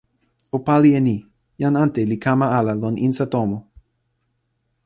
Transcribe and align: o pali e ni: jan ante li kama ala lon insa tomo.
o 0.55 0.57
pali 0.67 0.89
e 0.99 1.01
ni: 1.07 1.17
jan 1.61 1.75
ante 1.83 2.01
li 2.09 2.17
kama 2.25 2.47
ala 2.57 2.73
lon 2.81 2.95
insa 3.07 3.25
tomo. 3.33 3.57